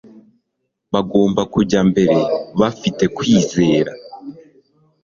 Bagomba 0.93 1.41
kujya 1.53 1.81
mbere 1.91 2.17
bafite 2.59 3.03
kwizera 3.15 3.91